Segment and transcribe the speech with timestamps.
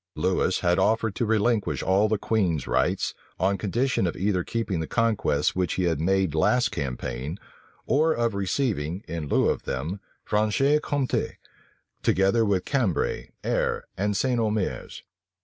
[0.15, 4.87] Lewis had offered to relinquish all the queen's rights, on condition either of keeping the
[4.87, 7.37] conquests which he had made last campaign,
[7.85, 11.37] or of receiving, in lieu of them, Franche Compte,
[12.01, 14.39] together with Cambray, Aire, and St.
[14.39, 15.03] Omers.